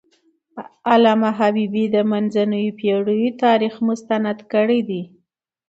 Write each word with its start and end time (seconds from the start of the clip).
علامه 0.91 1.29
حبيبي 1.39 1.85
د 1.95 1.97
منځنیو 2.11 2.75
پېړیو 2.79 3.37
تاریخ 3.43 3.73
مستند 3.87 4.37
کړی 4.51 4.79
دی. 4.89 5.01